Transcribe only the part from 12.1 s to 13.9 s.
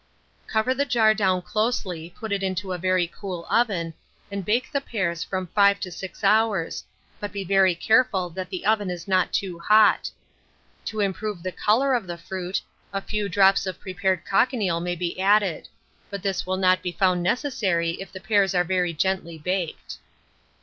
fruit, a few drops of